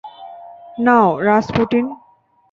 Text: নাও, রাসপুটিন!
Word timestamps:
নাও, 0.77 1.07
রাসপুটিন! 1.19 1.85